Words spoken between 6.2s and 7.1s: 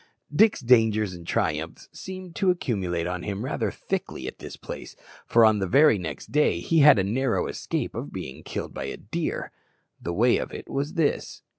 day he had a